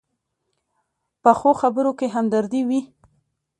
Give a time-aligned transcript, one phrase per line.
[1.23, 2.81] پخو خبرو کې همدردي وي